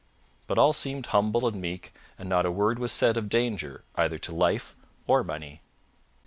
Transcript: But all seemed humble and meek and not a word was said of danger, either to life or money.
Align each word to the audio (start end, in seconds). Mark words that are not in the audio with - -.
But 0.47 0.57
all 0.57 0.73
seemed 0.73 1.05
humble 1.05 1.45
and 1.47 1.61
meek 1.61 1.93
and 2.17 2.27
not 2.27 2.47
a 2.47 2.51
word 2.51 2.79
was 2.79 2.91
said 2.91 3.17
of 3.17 3.29
danger, 3.29 3.83
either 3.93 4.17
to 4.17 4.33
life 4.33 4.75
or 5.05 5.23
money. 5.23 5.61